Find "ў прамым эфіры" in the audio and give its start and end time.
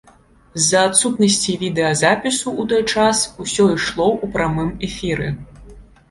4.13-5.29